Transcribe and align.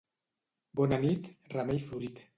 Bona 0.79 0.99
nit, 1.05 1.31
ramell 1.55 1.83
florit. 1.91 2.29